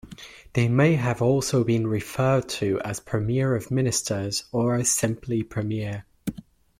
[0.53, 6.05] They may have also been referred to as Premier of Ministers, or simply premier.